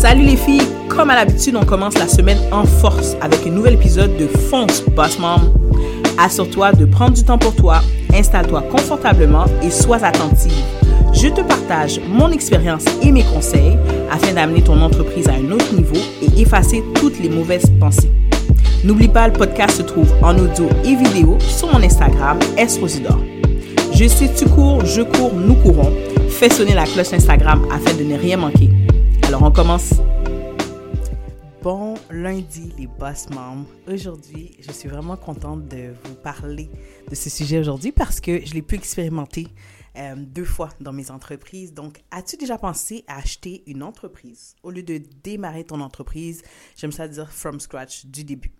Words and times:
Salut 0.00 0.24
les 0.24 0.38
filles, 0.38 0.66
comme 0.88 1.10
à 1.10 1.14
l'habitude, 1.14 1.56
on 1.56 1.64
commence 1.66 1.98
la 1.98 2.08
semaine 2.08 2.38
en 2.52 2.64
force 2.64 3.16
avec 3.20 3.46
un 3.46 3.50
nouvel 3.50 3.74
épisode 3.74 4.16
de 4.16 4.26
Fonce 4.26 4.82
Boss 4.96 5.18
Mom. 5.18 5.52
Assure-toi 6.16 6.72
de 6.72 6.86
prendre 6.86 7.12
du 7.12 7.22
temps 7.22 7.36
pour 7.36 7.54
toi, 7.54 7.82
installe-toi 8.14 8.62
confortablement 8.70 9.44
et 9.62 9.68
sois 9.68 10.02
attentive. 10.02 10.54
Je 11.12 11.28
te 11.28 11.42
partage 11.42 12.00
mon 12.08 12.30
expérience 12.30 12.86
et 13.02 13.12
mes 13.12 13.24
conseils 13.24 13.76
afin 14.10 14.32
d'amener 14.32 14.62
ton 14.62 14.80
entreprise 14.80 15.28
à 15.28 15.32
un 15.32 15.50
autre 15.50 15.74
niveau 15.74 16.00
et 16.22 16.40
effacer 16.40 16.82
toutes 16.94 17.20
les 17.20 17.28
mauvaises 17.28 17.70
pensées. 17.78 18.10
N'oublie 18.82 19.08
pas, 19.08 19.28
le 19.28 19.34
podcast 19.34 19.76
se 19.76 19.82
trouve 19.82 20.10
en 20.22 20.34
audio 20.38 20.66
et 20.82 20.96
vidéo 20.96 21.36
sur 21.40 21.70
mon 21.70 21.82
Instagram, 21.82 22.38
Esrosidor. 22.56 23.20
Je 23.92 24.08
sais, 24.08 24.30
tu 24.34 24.46
cours, 24.46 24.82
je 24.86 25.02
cours, 25.02 25.34
nous 25.34 25.56
courons. 25.56 25.92
Fais 26.30 26.48
sonner 26.48 26.72
la 26.72 26.84
cloche 26.84 27.12
Instagram 27.12 27.66
afin 27.70 27.94
de 27.98 28.02
ne 28.02 28.16
rien 28.16 28.38
manquer. 28.38 28.70
Alors, 29.30 29.44
on 29.44 29.52
commence. 29.52 29.92
Bon 31.62 31.94
lundi, 32.10 32.72
les 32.76 32.88
boss 32.88 33.30
membres. 33.30 33.68
Aujourd'hui, 33.86 34.56
je 34.58 34.72
suis 34.72 34.88
vraiment 34.88 35.16
contente 35.16 35.68
de 35.68 35.94
vous 36.02 36.16
parler 36.16 36.68
de 37.08 37.14
ce 37.14 37.30
sujet 37.30 37.60
aujourd'hui 37.60 37.92
parce 37.92 38.20
que 38.20 38.44
je 38.44 38.54
l'ai 38.54 38.62
pu 38.62 38.74
expérimenter 38.74 39.46
euh, 39.96 40.16
deux 40.16 40.44
fois 40.44 40.70
dans 40.80 40.92
mes 40.92 41.12
entreprises. 41.12 41.72
Donc, 41.72 42.02
as-tu 42.10 42.38
déjà 42.38 42.58
pensé 42.58 43.04
à 43.06 43.18
acheter 43.18 43.62
une 43.68 43.84
entreprise? 43.84 44.56
Au 44.64 44.72
lieu 44.72 44.82
de 44.82 45.00
démarrer 45.22 45.62
ton 45.62 45.80
entreprise? 45.80 46.42
J'aime 46.74 46.90
ça 46.90 47.06
dire 47.06 47.30
from 47.30 47.60
scratch, 47.60 48.06
du 48.06 48.24
début. 48.24 48.50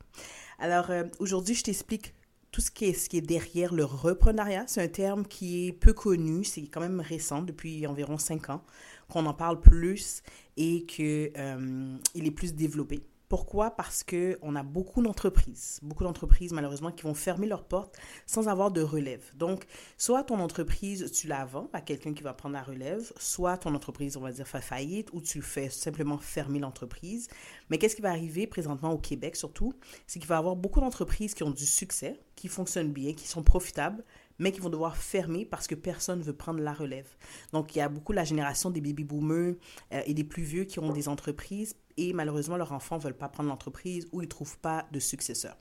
Alors, 0.60 0.90
euh, 0.90 1.02
aujourd'hui, 1.18 1.56
je 1.56 1.64
t'explique 1.64 2.14
tout 2.52 2.60
ce 2.60 2.70
qui, 2.70 2.86
est, 2.86 2.92
ce 2.92 3.08
qui 3.08 3.16
est 3.16 3.22
derrière 3.22 3.74
le 3.74 3.84
reprenariat. 3.84 4.64
C'est 4.66 4.82
un 4.82 4.88
terme 4.88 5.24
qui 5.24 5.66
est 5.66 5.72
peu 5.72 5.92
connu, 5.92 6.44
c'est 6.44 6.62
quand 6.62 6.80
même 6.80 7.00
récent, 7.00 7.42
depuis 7.42 7.86
environ 7.86 8.18
cinq 8.18 8.50
ans, 8.50 8.62
qu'on 9.10 9.26
en 9.26 9.34
parle 9.34 9.60
plus 9.60 10.22
et 10.56 10.84
qu'il 10.86 11.32
euh, 11.36 11.96
est 12.14 12.30
plus 12.30 12.54
développé. 12.54 13.02
Pourquoi? 13.30 13.70
Parce 13.70 14.02
qu'on 14.02 14.56
a 14.56 14.64
beaucoup 14.64 15.00
d'entreprises, 15.00 15.78
beaucoup 15.84 16.02
d'entreprises 16.02 16.52
malheureusement 16.52 16.90
qui 16.90 17.04
vont 17.04 17.14
fermer 17.14 17.46
leurs 17.46 17.62
portes 17.62 17.96
sans 18.26 18.48
avoir 18.48 18.72
de 18.72 18.82
relève. 18.82 19.22
Donc, 19.36 19.66
soit 19.96 20.24
ton 20.24 20.40
entreprise, 20.40 21.12
tu 21.12 21.28
la 21.28 21.44
vends 21.44 21.70
à 21.72 21.80
quelqu'un 21.80 22.12
qui 22.12 22.24
va 22.24 22.34
prendre 22.34 22.54
la 22.54 22.62
relève, 22.64 23.12
soit 23.18 23.56
ton 23.56 23.72
entreprise, 23.76 24.16
on 24.16 24.20
va 24.20 24.32
dire, 24.32 24.48
fait 24.48 24.60
faillite 24.60 25.10
ou 25.12 25.20
tu 25.20 25.42
fais 25.42 25.70
simplement 25.70 26.18
fermer 26.18 26.58
l'entreprise. 26.58 27.28
Mais 27.68 27.78
qu'est-ce 27.78 27.94
qui 27.94 28.02
va 28.02 28.10
arriver 28.10 28.48
présentement 28.48 28.90
au 28.90 28.98
Québec 28.98 29.36
surtout? 29.36 29.74
C'est 30.08 30.18
qu'il 30.18 30.28
va 30.28 30.34
y 30.34 30.38
avoir 30.38 30.56
beaucoup 30.56 30.80
d'entreprises 30.80 31.32
qui 31.32 31.44
ont 31.44 31.52
du 31.52 31.66
succès, 31.66 32.18
qui 32.34 32.48
fonctionnent 32.48 32.92
bien, 32.92 33.12
qui 33.12 33.28
sont 33.28 33.44
profitables, 33.44 34.02
mais 34.40 34.50
qui 34.50 34.60
vont 34.60 34.70
devoir 34.70 34.96
fermer 34.96 35.44
parce 35.44 35.68
que 35.68 35.76
personne 35.76 36.18
ne 36.18 36.24
veut 36.24 36.32
prendre 36.32 36.60
la 36.60 36.72
relève. 36.72 37.06
Donc, 37.52 37.76
il 37.76 37.78
y 37.78 37.82
a 37.82 37.88
beaucoup 37.88 38.12
la 38.12 38.24
génération 38.24 38.70
des 38.70 38.80
baby 38.80 39.04
boomers 39.04 39.54
euh, 39.92 40.02
et 40.06 40.14
des 40.14 40.24
plus 40.24 40.42
vieux 40.42 40.64
qui 40.64 40.80
ont 40.80 40.92
des 40.92 41.08
entreprises 41.08 41.76
et 41.96 42.12
malheureusement, 42.12 42.56
leurs 42.56 42.72
enfants 42.72 42.96
ne 42.96 43.02
veulent 43.02 43.16
pas 43.16 43.28
prendre 43.28 43.50
l'entreprise 43.50 44.08
ou 44.10 44.22
ils 44.22 44.24
ne 44.24 44.30
trouvent 44.30 44.58
pas 44.58 44.86
de 44.90 44.98
successeur. 44.98 45.56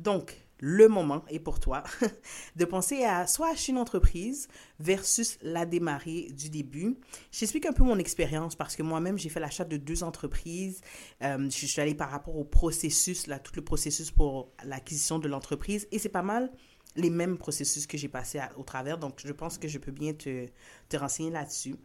Donc, 0.00 0.36
le 0.58 0.88
moment 0.88 1.22
est 1.28 1.38
pour 1.38 1.60
toi 1.60 1.84
de 2.56 2.64
penser 2.64 3.04
à 3.04 3.26
soit 3.26 3.50
acheter 3.50 3.72
une 3.72 3.78
entreprise 3.78 4.48
versus 4.80 5.38
la 5.42 5.66
démarrer 5.66 6.28
du 6.32 6.50
début. 6.50 6.98
J'explique 7.30 7.66
un 7.66 7.72
peu 7.72 7.84
mon 7.84 7.98
expérience 7.98 8.56
parce 8.56 8.74
que 8.74 8.82
moi-même, 8.82 9.18
j'ai 9.18 9.28
fait 9.28 9.40
l'achat 9.40 9.64
de 9.64 9.76
deux 9.76 10.02
entreprises. 10.02 10.80
Euh, 11.22 11.48
je 11.50 11.66
suis 11.66 11.80
allée 11.80 11.94
par 11.94 12.10
rapport 12.10 12.36
au 12.36 12.44
processus, 12.44 13.24
tout 13.44 13.52
le 13.54 13.62
processus 13.62 14.10
pour 14.10 14.52
l'acquisition 14.64 15.18
de 15.18 15.28
l'entreprise 15.28 15.86
et 15.92 15.98
c'est 15.98 16.08
pas 16.08 16.22
mal 16.22 16.50
les 16.96 17.10
mêmes 17.10 17.38
processus 17.38 17.86
que 17.86 17.96
j'ai 17.96 18.08
passé 18.08 18.40
au 18.56 18.62
travers. 18.62 18.98
Donc, 18.98 19.20
je 19.24 19.32
pense 19.32 19.58
que 19.58 19.68
je 19.68 19.78
peux 19.78 19.92
bien 19.92 20.12
te, 20.12 20.46
te 20.88 20.96
renseigner 20.96 21.30
là-dessus. 21.30 21.76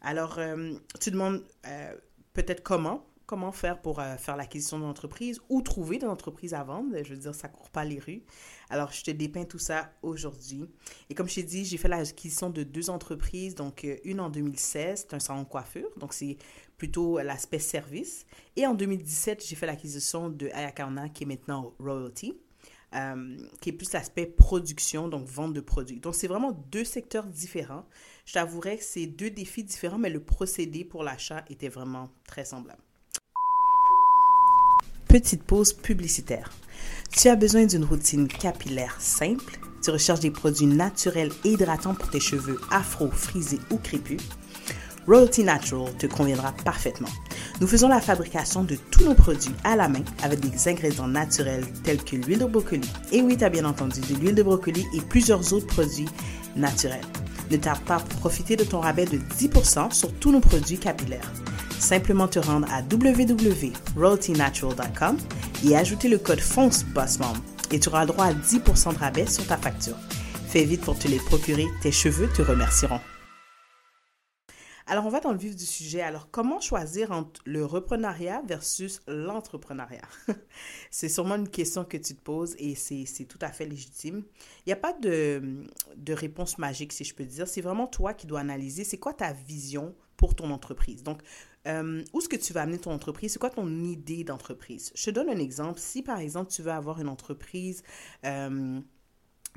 Alors, 0.00 0.38
euh, 0.38 0.72
tu 1.00 1.10
demandes 1.10 1.42
euh, 1.66 1.94
peut-être 2.32 2.62
comment 2.62 3.06
comment 3.26 3.52
faire 3.52 3.80
pour 3.80 4.00
euh, 4.00 4.16
faire 4.16 4.36
l'acquisition 4.36 4.80
d'une 4.80 4.88
entreprise 4.88 5.40
ou 5.48 5.62
trouver 5.62 5.98
des 5.98 6.06
entreprises 6.06 6.52
à 6.52 6.64
vendre. 6.64 6.96
Je 7.00 7.14
veux 7.14 7.20
dire, 7.20 7.32
ça 7.32 7.46
court 7.46 7.70
pas 7.70 7.84
les 7.84 8.00
rues. 8.00 8.24
Alors, 8.70 8.90
je 8.90 9.04
te 9.04 9.12
dépeins 9.12 9.44
tout 9.44 9.60
ça 9.60 9.92
aujourd'hui. 10.02 10.68
Et 11.08 11.14
comme 11.14 11.28
je 11.28 11.36
t'ai 11.36 11.44
dit, 11.44 11.64
j'ai 11.64 11.76
fait 11.76 11.86
l'acquisition 11.86 12.50
de 12.50 12.64
deux 12.64 12.90
entreprises. 12.90 13.54
Donc, 13.54 13.86
une 14.02 14.18
en 14.18 14.30
2016, 14.30 15.06
c'est 15.08 15.14
un 15.14 15.20
salon 15.20 15.42
de 15.42 15.48
coiffure. 15.48 15.88
Donc, 15.96 16.12
c'est 16.12 16.38
plutôt 16.76 17.20
l'aspect 17.20 17.60
service. 17.60 18.26
Et 18.56 18.66
en 18.66 18.74
2017, 18.74 19.46
j'ai 19.46 19.54
fait 19.54 19.66
l'acquisition 19.66 20.28
de 20.28 20.48
Ayakana, 20.48 21.08
qui 21.08 21.22
est 21.22 21.26
maintenant 21.26 21.72
Royalty. 21.78 22.34
Euh, 22.96 23.36
qui 23.60 23.68
est 23.68 23.72
plus 23.72 23.92
l'aspect 23.92 24.26
production, 24.26 25.06
donc 25.06 25.24
vente 25.28 25.52
de 25.52 25.60
produits. 25.60 26.00
Donc, 26.00 26.16
c'est 26.16 26.26
vraiment 26.26 26.50
deux 26.72 26.82
secteurs 26.82 27.24
différents. 27.24 27.86
Je 28.24 28.32
t'avouerais 28.32 28.78
que 28.78 28.82
c'est 28.82 29.06
deux 29.06 29.30
défis 29.30 29.62
différents, 29.62 29.98
mais 29.98 30.10
le 30.10 30.18
procédé 30.18 30.84
pour 30.84 31.04
l'achat 31.04 31.44
était 31.48 31.68
vraiment 31.68 32.10
très 32.26 32.44
semblable. 32.44 32.82
Petite 35.06 35.44
pause 35.44 35.72
publicitaire. 35.72 36.50
Tu 37.12 37.28
as 37.28 37.36
besoin 37.36 37.64
d'une 37.64 37.84
routine 37.84 38.26
capillaire 38.26 39.00
simple. 39.00 39.60
Tu 39.84 39.90
recherches 39.90 40.20
des 40.20 40.32
produits 40.32 40.66
naturels 40.66 41.30
et 41.44 41.52
hydratants 41.52 41.94
pour 41.94 42.10
tes 42.10 42.20
cheveux 42.20 42.60
afro, 42.72 43.08
frisés 43.08 43.60
ou 43.70 43.76
crépus. 43.76 44.20
Royalty 45.06 45.44
Natural 45.44 45.96
te 45.96 46.06
conviendra 46.06 46.52
parfaitement. 46.64 47.08
Nous 47.60 47.66
faisons 47.66 47.88
la 47.88 48.00
fabrication 48.00 48.62
de 48.64 48.76
tous 48.90 49.04
nos 49.04 49.12
produits 49.14 49.54
à 49.64 49.76
la 49.76 49.86
main 49.86 50.00
avec 50.22 50.40
des 50.40 50.68
ingrédients 50.68 51.08
naturels 51.08 51.66
tels 51.84 52.02
que 52.02 52.16
l'huile 52.16 52.38
de 52.38 52.46
brocoli. 52.46 52.88
Et 53.12 53.20
oui, 53.20 53.36
tu 53.36 53.44
as 53.44 53.50
bien 53.50 53.66
entendu, 53.66 54.00
de 54.00 54.14
l'huile 54.14 54.34
de 54.34 54.42
brocoli 54.42 54.86
et 54.94 55.02
plusieurs 55.02 55.52
autres 55.52 55.66
produits 55.66 56.08
naturels. 56.56 57.04
Ne 57.50 57.58
tarde 57.58 57.84
pas 57.84 57.98
pour 57.98 58.20
profiter 58.20 58.56
de 58.56 58.64
ton 58.64 58.80
rabais 58.80 59.04
de 59.04 59.18
10% 59.18 59.92
sur 59.92 60.10
tous 60.14 60.32
nos 60.32 60.40
produits 60.40 60.78
capillaires. 60.78 61.30
Simplement 61.78 62.28
te 62.28 62.38
rendre 62.38 62.66
à 62.72 62.80
www.royaltynatural.com 62.80 65.18
et 65.66 65.76
ajouter 65.76 66.08
le 66.08 66.16
code 66.16 66.40
FONCE 66.40 66.86
et 67.72 67.78
tu 67.78 67.90
auras 67.90 68.06
droit 68.06 68.24
à 68.24 68.32
10% 68.32 68.94
de 68.94 68.98
rabais 68.98 69.26
sur 69.26 69.46
ta 69.46 69.58
facture. 69.58 69.98
Fais 70.48 70.64
vite 70.64 70.80
pour 70.80 70.98
te 70.98 71.08
les 71.08 71.18
procurer, 71.18 71.66
tes 71.82 71.92
cheveux 71.92 72.28
te 72.28 72.40
remercieront. 72.40 73.00
Alors, 74.90 75.06
on 75.06 75.08
va 75.08 75.20
dans 75.20 75.30
le 75.30 75.38
vif 75.38 75.54
du 75.54 75.66
sujet. 75.66 76.00
Alors, 76.00 76.32
comment 76.32 76.60
choisir 76.60 77.12
entre 77.12 77.40
le 77.44 77.64
reprenariat 77.64 78.42
versus 78.44 79.00
l'entrepreneuriat? 79.06 80.02
c'est 80.90 81.08
sûrement 81.08 81.36
une 81.36 81.48
question 81.48 81.84
que 81.84 81.96
tu 81.96 82.16
te 82.16 82.20
poses 82.20 82.56
et 82.58 82.74
c'est 82.74 83.24
tout 83.26 83.38
à 83.40 83.52
fait 83.52 83.66
légitime. 83.66 84.24
Il 84.66 84.70
n'y 84.70 84.72
a 84.72 84.76
pas 84.76 84.92
de, 84.92 85.64
de 85.94 86.12
réponse 86.12 86.58
magique, 86.58 86.92
si 86.92 87.04
je 87.04 87.14
peux 87.14 87.24
dire. 87.24 87.46
C'est 87.46 87.60
vraiment 87.60 87.86
toi 87.86 88.14
qui 88.14 88.26
dois 88.26 88.40
analyser 88.40 88.82
c'est 88.82 88.98
quoi 88.98 89.14
ta 89.14 89.32
vision 89.32 89.94
pour 90.16 90.34
ton 90.34 90.50
entreprise? 90.50 91.04
Donc, 91.04 91.22
euh, 91.68 92.02
où 92.12 92.18
est-ce 92.18 92.28
que 92.28 92.34
tu 92.34 92.52
vas 92.52 92.62
amener 92.62 92.78
ton 92.78 92.90
entreprise? 92.90 93.34
C'est 93.34 93.38
quoi 93.38 93.50
ton 93.50 93.84
idée 93.84 94.24
d'entreprise? 94.24 94.90
Je 94.96 95.04
te 95.04 95.10
donne 95.10 95.28
un 95.30 95.38
exemple. 95.38 95.78
Si, 95.78 96.02
par 96.02 96.18
exemple, 96.18 96.50
tu 96.50 96.62
veux 96.62 96.72
avoir 96.72 97.00
une 97.00 97.08
entreprise... 97.08 97.84
Euh, 98.24 98.80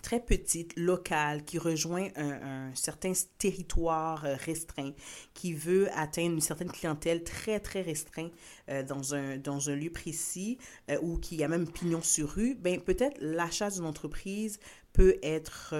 très 0.02 0.20
petite, 0.20 0.74
locale, 0.78 1.44
qui 1.46 1.58
rejoint 1.58 2.09
un, 2.16 2.74
certain 2.76 3.14
territoire 3.38 4.26
euh, 4.26 4.36
restreint, 4.36 4.92
qui 5.34 5.54
veut 5.54 5.88
atteindre 5.98 6.34
une 6.36 6.42
certaine 6.42 6.72
clientèle 6.72 7.24
très, 7.24 7.59
très 7.59 7.81
restreinte 7.81 8.31
euh, 8.70 8.84
dans, 8.84 9.16
un, 9.16 9.38
dans 9.38 9.70
un 9.70 9.76
lieu 9.76 9.92
précis 9.92 10.58
euh, 10.90 10.98
ou 11.02 11.18
qui 11.18 11.44
a 11.44 11.48
même 11.48 11.72
pignon 11.72 12.02
sur 12.02 12.30
rue, 12.30 12.56
ben, 12.56 12.81
peut-être 12.81 13.18
l'achat 13.20 13.70
d'une 13.70 13.86
entreprise 13.86 14.59
peut 14.92 15.16
être 15.24 15.74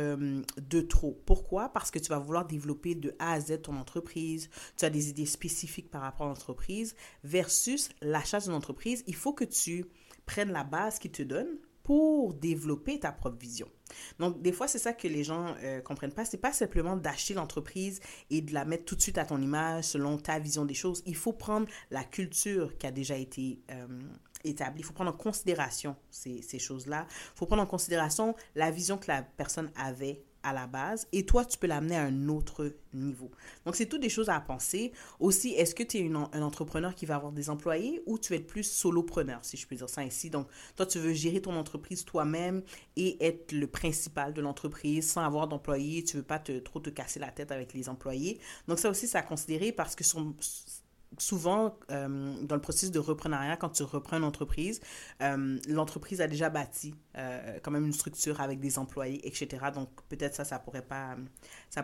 de 0.58 0.82
trop. 0.82 1.22
Pourquoi? 1.28 1.70
Parce 1.70 1.92
que 1.92 2.00
tu 2.00 2.10
vas 2.10 2.18
vouloir 2.18 2.48
développer 2.48 2.96
de 2.96 3.14
A 3.20 3.34
à 3.34 3.40
Z 3.40 3.62
ton 3.62 3.78
entreprise, 3.78 4.50
tu 4.76 4.86
as 4.86 4.90
des 4.90 5.10
idées 5.10 5.28
spécifiques 5.28 5.92
par 5.92 6.02
rapport 6.02 6.26
à 6.26 6.30
l'entreprise, 6.30 6.96
versus 7.24 7.90
l'achat 8.02 8.40
d'une 8.40 8.54
entreprise, 8.54 9.04
il 9.06 9.14
faut 9.14 9.34
que 9.34 9.44
tu 9.44 9.86
prennes 10.26 10.52
la 10.52 10.64
base 10.64 10.98
qui 10.98 11.12
te 11.12 11.22
donne 11.22 11.60
pour 11.84 12.34
développer 12.34 13.00
ta 13.00 13.12
propre 13.12 13.38
vision. 13.38 13.68
Donc, 14.20 14.42
des 14.42 14.52
fois, 14.52 14.68
c'est 14.68 14.80
ça 14.80 14.94
que 14.94 15.08
les 15.08 15.24
gens 15.24 15.54
ne 15.56 15.64
euh, 15.64 15.82
comprennent 15.82 16.14
pas. 16.14 16.26
C'est 16.26 16.38
pas 16.38 16.54
simplement 16.54 16.96
d'acheter 16.96 17.34
l'entreprise 17.34 18.00
et 18.30 18.42
de 18.42 18.54
la 18.54 18.66
mettre 18.66 18.86
tout 18.86 18.96
de 18.96 19.02
suite 19.02 19.18
à 19.18 19.26
ton 19.26 19.42
image 19.42 19.84
selon 19.86 20.18
ta 20.18 20.40
vision 20.40 20.66
des 20.66 20.74
choses. 20.74 21.04
Il 21.06 21.16
faut 21.16 21.34
prendre 21.34 21.68
la 21.92 22.04
culture 22.04 22.78
qui 22.78 22.88
a 22.88 22.92
déjà 22.92 23.18
été 23.18 23.60
euh, 23.72 23.88
établie. 24.44 24.82
Il 24.82 24.86
faut 24.86 24.94
prendre 24.94 25.12
en 25.12 25.18
considération 25.18 25.96
ces, 26.10 26.42
ces 26.42 26.60
choses-là. 26.60 27.06
Il 27.10 27.38
faut 27.38 27.46
prendre 27.46 27.62
en 27.62 27.68
considération 27.68 28.36
la 28.56 28.72
vision 28.72 28.98
que 28.98 29.10
la 29.10 29.22
personne 29.22 29.72
avait 29.76 30.24
à 30.44 30.54
la 30.54 30.68
base 30.68 31.08
et 31.12 31.26
toi, 31.26 31.46
tu 31.46 31.58
peux 31.58 31.68
l'amener 31.68 31.96
à 31.96 32.04
un 32.04 32.30
autre 32.30 32.74
niveau. 32.94 33.32
Donc, 33.66 33.76
c'est 33.76 33.86
toutes 33.86 34.02
des 34.02 34.10
choses 34.10 34.30
à 34.30 34.40
penser. 34.40 34.92
Aussi, 35.20 35.50
est-ce 35.50 35.74
que 35.74 35.84
tu 35.84 35.98
es 35.98 36.10
un 36.10 36.42
entrepreneur 36.42 36.94
qui 36.94 37.06
va 37.06 37.16
avoir 37.16 37.32
des 37.32 37.50
employés 37.50 38.04
ou 38.06 38.18
tu 38.18 38.34
es 38.34 38.40
plus 38.40 38.64
solopreneur, 38.64 39.40
si 39.44 39.58
je 39.58 39.68
peux 39.68 39.76
dire 39.76 39.90
ça 39.90 40.02
ainsi? 40.02 40.30
Donc, 40.30 40.48
toi, 40.76 40.86
tu 40.86 41.00
veux 41.00 41.14
gérer 41.14 41.42
ton 41.42 41.56
entreprise 41.56 42.06
toi-même 42.06 42.62
et 42.96 43.26
être 43.26 43.52
le 43.52 43.68
principal 43.68 44.34
de 44.34 44.42
l'entreprise 44.42 45.10
sans 45.10 45.22
avoir 45.22 45.48
d'employés. 45.48 46.04
Tu 46.04 46.18
veux 46.18 46.24
pas 46.24 46.40
te, 46.40 46.60
trop 46.60 46.80
te 46.80 46.90
casser 46.90 47.20
la 47.20 47.32
tête 47.32 47.52
avec 47.52 47.74
les 47.74 47.90
employés. 47.90 48.40
Donc, 48.68 48.80
ça 48.80 48.90
aussi, 48.90 49.08
c'est 49.08 49.18
à 49.18 49.24
considérer 49.24 49.72
parce 49.72 49.96
que 49.96 50.04
souvent, 51.18 51.78
euh, 51.92 52.36
dans 52.44 52.56
le 52.56 52.62
processus 52.62 52.92
de 52.92 53.00
reprenariat, 53.00 53.58
quand 53.58 53.70
tu 53.70 53.84
reprends 53.84 54.18
une 54.18 54.24
entreprise, 54.24 54.82
euh, 55.22 55.60
l'entreprise 55.68 56.22
a 56.22 56.28
déjà 56.28 56.50
bâti 56.50 56.96
euh, 57.18 57.60
quand 57.62 57.72
même 57.72 57.86
une 57.86 57.94
structure 57.94 58.42
avec 58.42 58.60
des 58.60 58.80
employés, 58.80 59.26
etc. 59.28 59.66
Donc, 59.74 59.90
peut-être 60.10 60.36
ça, 60.36 60.44
ça 60.44 60.60
pourrait 60.60 60.82
pas, 60.82 61.16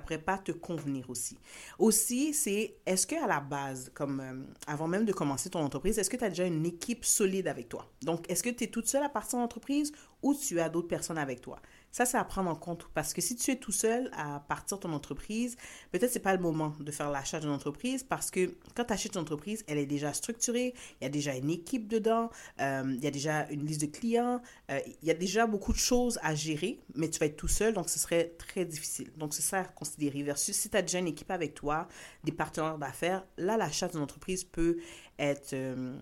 pourrait 0.02 0.18
pas 0.18 0.38
te 0.38 0.52
convenir 0.52 1.10
aussi. 1.10 1.38
Aussi, 1.78 2.34
c'est 2.34 2.76
est-ce 2.86 3.08
que 3.08 3.16
la 3.28 3.40
base, 3.40 3.92
comme 3.94 4.48
avant 4.68 4.88
même 4.88 5.06
de 5.06 5.14
commencer 5.14 5.50
ton 5.50 5.60
entreprise, 5.60 6.00
est-ce 6.00 6.10
que 6.10 6.18
tu 6.18 6.24
as 6.24 6.30
déjà 6.30 6.46
une 6.46 6.66
équipe 6.66 7.06
solide 7.06 7.48
avec 7.48 7.70
toi? 7.70 7.92
Donc, 8.02 8.30
est-ce 8.30 8.44
que 8.44 8.50
tu 8.50 8.64
es 8.64 8.68
toute 8.68 8.88
seule 8.88 9.04
à 9.04 9.10
partir 9.10 9.38
de 9.38 9.44
l'entreprise 9.44 9.92
ou 10.22 10.34
tu 10.34 10.60
as 10.60 10.70
d'autres 10.70 10.88
personnes 10.88 11.18
avec 11.18 11.42
toi? 11.42 11.62
Ça, 11.92 12.06
c'est 12.06 12.18
à 12.18 12.24
prendre 12.24 12.50
en 12.50 12.56
compte 12.56 12.88
parce 12.94 13.14
que 13.14 13.22
si 13.22 13.36
tu 13.36 13.50
es 13.52 13.56
tout 13.56 13.72
seul 13.72 14.12
à 14.14 14.40
partir 14.42 14.78
de 14.78 14.84
ton 14.84 14.94
entreprise, 14.94 15.58
peut-être 15.92 16.12
c'est 16.12 16.20
pas 16.20 16.36
le 16.36 16.42
moment 16.42 16.76
de 16.80 16.92
faire 16.92 17.10
l'achat 17.10 17.40
d'une 17.40 17.50
entreprise 17.50 18.04
parce 18.04 18.30
que 18.30 18.56
quand 18.76 18.86
tu 18.86 18.94
achètes 18.94 19.16
une 19.16 19.22
entreprise, 19.22 19.64
elle 19.68 19.80
est 19.80 19.88
déjà 19.88 20.14
structurée, 20.14 20.76
il 21.02 21.04
y 21.04 21.08
a 21.08 21.10
déjà 21.10 21.36
une 21.36 21.50
équipe 21.50 21.88
dedans, 21.88 22.30
euh, 22.62 22.84
il 22.96 23.04
y 23.04 23.08
a 23.08 23.12
déjà 23.12 23.50
une 23.50 23.66
liste 23.66 23.82
de 23.82 23.88
clients, 23.88 24.40
euh, 24.70 24.80
il 25.02 25.08
y 25.08 25.12
a 25.12 25.16
déjà 25.16 25.48
beaucoup 25.48 25.74
de 25.74 25.78
choses 25.78 26.20
à 26.22 26.36
gérer, 26.36 26.80
mais 26.94 27.10
tu 27.10 27.20
vas 27.20 27.26
être 27.26 27.38
tout 27.38 27.48
seul, 27.48 27.74
donc 27.74 27.90
ce 27.90 27.98
serait 27.98 28.36
très 28.38 28.66
difficile. 28.66 29.12
Donc 29.18 29.34
c'est 29.34 29.42
ça 29.42 29.62
à 29.62 29.64
considérer. 29.66 30.22
Versus 30.22 30.56
si 30.56 30.70
tu 30.70 30.78
as 30.78 30.84
déjà 30.84 31.00
une 31.00 31.08
équipe 31.08 31.32
avec 31.32 31.56
toi, 31.56 31.88
des 32.24 32.32
partenaires 32.32 32.78
d'affaires, 32.78 33.26
là, 33.38 33.58
l'achat 33.58 33.88
d'une 33.88 34.02
entreprise 34.02 34.44
peut 34.44 34.78
être 35.18 35.54
euh, 35.54 35.98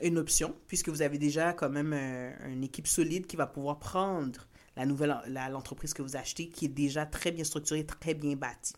une 0.00 0.18
option 0.18 0.54
puisque 0.68 0.88
vous 0.88 1.02
avez 1.02 1.18
déjà 1.18 1.52
quand 1.52 1.68
même 1.68 1.92
une 1.92 2.62
équipe 2.62 2.86
solide 2.86 3.26
qui 3.26 3.36
va 3.36 3.46
pouvoir 3.46 3.78
prendre 3.78 4.46
la 4.76 4.86
nouvelle 4.86 5.16
l'entreprise 5.50 5.94
que 5.94 6.02
vous 6.02 6.16
achetez 6.16 6.48
qui 6.48 6.66
est 6.66 6.68
déjà 6.68 7.06
très 7.06 7.30
bien 7.30 7.44
structurée, 7.44 7.84
très 7.84 8.14
bien 8.14 8.36
bâtie. 8.36 8.74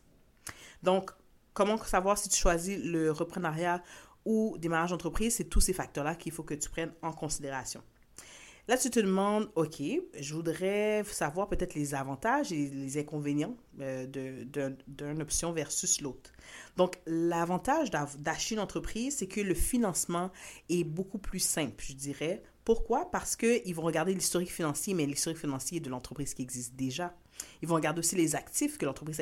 Donc, 0.83 1.11
comment 1.53 1.79
savoir 1.79 2.19
si 2.19 2.29
tu 2.29 2.39
choisis 2.39 2.79
le 2.79 3.11
reprenariat 3.11 3.83
ou 4.25 4.57
démarrage 4.59 4.91
d'entreprise? 4.91 5.37
C'est 5.37 5.45
tous 5.45 5.61
ces 5.61 5.73
facteurs-là 5.73 6.15
qu'il 6.15 6.33
faut 6.33 6.43
que 6.43 6.55
tu 6.55 6.69
prennes 6.69 6.93
en 7.03 7.13
considération. 7.13 7.83
Là, 8.67 8.79
tu 8.79 8.89
te 8.89 8.99
demandes, 8.99 9.51
OK, 9.57 9.83
je 10.19 10.35
voudrais 10.35 11.05
savoir 11.05 11.49
peut-être 11.49 11.75
les 11.75 11.95
avantages 11.95 12.51
et 12.51 12.71
les 12.71 12.97
inconvénients 12.97 13.55
euh, 13.81 14.07
d'une 14.07 15.21
option 15.21 15.53
versus 15.53 16.01
l'autre. 16.01 16.33
Donc, 16.79 16.99
l'avantage 17.07 17.91
d'acheter 17.91 18.55
une 18.55 18.63
entreprise, 18.63 19.19
c'est 19.19 19.27
que 19.27 19.43
le 19.43 19.53
financement 19.53 20.31
est 20.71 20.85
beaucoup 20.85 21.19
plus 21.19 21.41
simple, 21.41 21.85
je 21.87 21.93
dirais, 21.93 22.43
pourquoi? 22.65 23.11
Parce 23.11 23.37
qu'ils 23.37 23.75
vont 23.75 23.83
regarder 23.83 24.15
l'historique 24.15 24.53
financier, 24.53 24.95
mais 24.95 25.05
l'historique 25.05 25.39
financier 25.39 25.81
de 25.81 25.91
l'entreprise 25.91 26.33
qui 26.33 26.43
existe 26.43 26.75
déjà. 26.75 27.15
Ils 27.63 27.69
vont 27.69 27.75
regarder 27.75 27.99
aussi 27.99 28.17
les 28.17 28.37
actifs 28.37 28.79
que 28.79 28.87
l'entreprise 28.87 29.21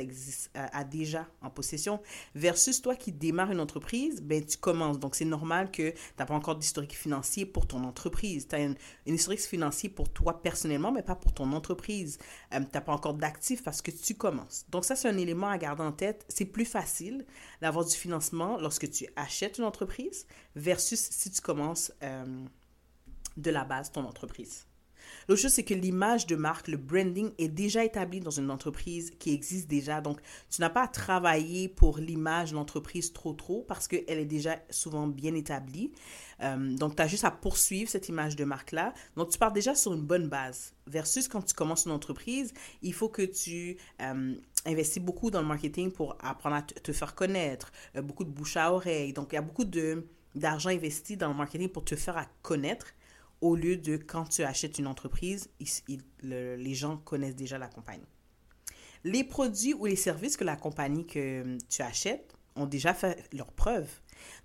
euh, 0.57 0.67
a, 0.73 0.85
déjà 0.85 1.27
en 1.41 1.51
possession. 1.51 2.01
Versus 2.35 2.81
toi 2.83 2.95
qui 2.95 3.11
démarres 3.13 3.51
une 3.51 3.61
entreprise, 3.61 4.21
ben, 4.21 4.45
tu 4.45 4.59
commences. 4.59 4.99
Donc, 4.99 5.15
c'est 5.15 5.25
normal 5.25 5.71
que 5.71 5.91
tu 5.91 5.97
n'as 6.19 6.27
pas 6.27 6.35
encore 6.35 6.57
d'historique 6.57 6.97
financier 6.97 7.47
pour 7.47 7.67
ton 7.67 7.85
entreprise. 7.85 8.47
Tu 8.49 8.55
as 8.55 8.61
une, 8.61 8.77
historique 9.07 9.41
financier 9.41 9.89
pour 9.89 10.09
toi 10.09 10.43
personnellement, 10.43 10.93
mais 10.93 11.03
pas 11.03 11.17
pour 11.17 11.33
ton 11.33 11.53
entreprise. 11.53 12.19
Euh, 12.55 12.61
tu 12.61 12.67
n'as 12.75 12.81
pas 12.81 12.93
encore 12.93 13.15
d'actifs 13.15 13.63
parce 13.63 13.83
que 13.83 13.91
tu 13.91 14.15
commences. 14.15 14.67
Donc, 14.71 14.85
ça, 14.85 14.95
c'est 14.95 15.09
un 15.09 15.19
élément 15.19 15.49
à 15.49 15.59
garder 15.59 15.83
en 15.83 15.93
tête. 15.93 16.25
C'est 16.29 16.45
plus 16.45 16.67
facile 16.67 17.25
d'avoir 17.61 17.85
du 17.85 17.97
financement 17.97 18.59
lorsque 18.59 18.91
tu 18.91 19.07
achètes 19.17 19.59
une 19.59 19.65
entreprise 19.65 20.27
versus 20.55 21.01
si 21.11 21.31
tu 21.31 21.41
commences. 21.41 21.93
Euh, 22.03 22.45
de 23.37 23.51
la 23.51 23.65
base 23.65 23.93
ton 23.93 24.05
entreprise. 24.05 24.67
L'autre 25.29 25.43
chose, 25.43 25.53
c'est 25.53 25.65
que 25.65 25.75
l'image 25.75 26.27
de 26.27 26.37
marque, 26.37 26.69
le 26.69 26.77
branding 26.77 27.31
est 27.39 27.49
déjà 27.49 27.85
établi 27.85 28.21
dans 28.21 28.31
une 28.31 28.51
entreprise 28.51 29.13
qui 29.19 29.33
existe 29.33 29.69
déjà. 29.69 30.01
Donc, 30.01 30.21
tu 30.51 30.61
n'as 30.61 30.71
pas 30.71 30.85
à 30.85 30.89
travailler 30.89 31.69
pour 31.69 31.99
l'image 31.99 32.51
de 32.51 32.57
l'entreprise 32.57 33.13
trop, 33.13 33.33
trop 33.33 33.63
parce 33.63 33.89
qu'elle 33.89 34.19
est 34.19 34.25
déjà 34.25 34.59
souvent 34.71 35.07
bien 35.07 35.35
établie. 35.35 35.93
Euh, 36.43 36.75
donc, 36.77 36.97
tu 36.97 37.03
as 37.03 37.07
juste 37.07 37.25
à 37.25 37.31
poursuivre 37.31 37.89
cette 37.89 38.09
image 38.09 38.37
de 38.37 38.45
marque-là. 38.45 38.95
Donc, 39.17 39.31
tu 39.31 39.39
pars 39.39 39.53
déjà 39.53 39.75
sur 39.75 39.93
une 39.93 40.03
bonne 40.03 40.29
base. 40.29 40.75
Versus 40.87 41.29
quand 41.29 41.43
tu 41.43 41.55
commences 41.55 41.87
une 41.87 41.93
entreprise, 41.93 42.53
il 42.83 42.93
faut 42.93 43.09
que 43.09 43.23
tu 43.23 43.77
euh, 44.01 44.35
investis 44.67 45.03
beaucoup 45.03 45.31
dans 45.31 45.41
le 45.41 45.47
marketing 45.47 45.93
pour 45.93 46.17
apprendre 46.21 46.57
à 46.57 46.63
te 46.63 46.93
faire 46.93 47.15
connaître, 47.15 47.71
euh, 47.97 48.03
beaucoup 48.03 48.25
de 48.25 48.31
bouche 48.31 48.57
à 48.57 48.73
oreille. 48.73 49.13
Donc, 49.13 49.29
il 49.33 49.37
y 49.37 49.39
a 49.39 49.43
beaucoup 49.43 49.65
d'argent 50.35 50.71
investi 50.71 51.17
dans 51.17 51.29
le 51.29 51.35
marketing 51.35 51.69
pour 51.69 51.85
te 51.85 51.95
faire 51.95 52.29
connaître 52.43 52.87
au 53.43 53.57
lieu 53.57 53.77
de 53.77 53.97
quand 53.97 54.25
tu 54.25 54.43
achètes 54.45 54.79
une 54.79 54.87
entreprise, 54.87 55.51
les 56.23 56.75
gens 56.75 56.97
connaissent 56.97 57.37
déjà 57.37 57.59
la 57.59 57.69
compagnie. 57.69 58.09
Les 59.05 59.25
produits 59.25 59.75
ou 59.75 59.85
les 59.85 59.97
services 59.97 60.37
que 60.37 60.45
la 60.45 60.57
compagnie 60.57 61.07
que 61.07 61.59
tu 61.69 61.83
achètes 61.83 62.37
ont 62.55 62.67
déjà 62.67 62.95
fait 62.95 63.29
leur 63.33 63.51
preuve. 63.53 63.89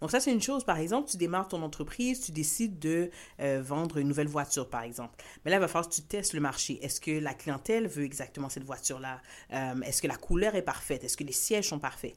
Donc 0.01 0.09
ça, 0.09 0.19
c'est 0.19 0.31
une 0.31 0.41
chose. 0.41 0.63
Par 0.63 0.77
exemple, 0.77 1.09
tu 1.09 1.17
démarres 1.17 1.47
ton 1.47 1.61
entreprise, 1.61 2.21
tu 2.21 2.31
décides 2.31 2.79
de 2.79 3.11
euh, 3.39 3.61
vendre 3.61 3.97
une 3.97 4.07
nouvelle 4.07 4.27
voiture, 4.27 4.69
par 4.69 4.81
exemple. 4.81 5.23
Mais 5.43 5.51
là, 5.51 5.57
il 5.57 5.59
va 5.59 5.67
falloir 5.67 5.89
que 5.89 5.93
tu 5.93 6.01
testes 6.01 6.33
le 6.33 6.39
marché. 6.39 6.83
Est-ce 6.83 6.99
que 6.99 7.11
la 7.11 7.33
clientèle 7.33 7.87
veut 7.87 8.03
exactement 8.03 8.49
cette 8.49 8.63
voiture-là? 8.63 9.21
Euh, 9.53 9.81
est-ce 9.81 10.01
que 10.01 10.07
la 10.07 10.15
couleur 10.15 10.55
est 10.55 10.63
parfaite? 10.63 11.03
Est-ce 11.03 11.17
que 11.17 11.23
les 11.23 11.33
sièges 11.33 11.67
sont 11.67 11.79
parfaits? 11.79 12.15